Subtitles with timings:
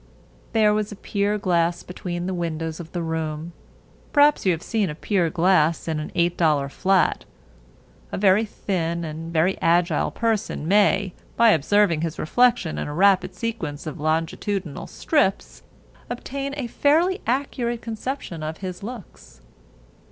[0.53, 3.53] There was a pier glass between the windows of the room.
[4.11, 7.23] Perhaps you have seen a pier glass in an $8 flat.
[8.11, 13.35] A very thin and very agile person may, by observing his reflection in a rapid
[13.35, 15.61] sequence of longitudinal strips,
[16.09, 19.41] obtain a fairly accurate conception of his looks.